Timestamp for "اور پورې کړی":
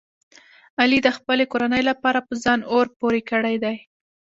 2.73-3.55